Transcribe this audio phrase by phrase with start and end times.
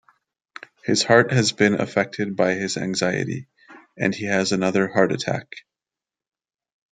[0.83, 3.45] His heart has been affected by his anxiety,
[3.95, 5.47] and he has another heart attack.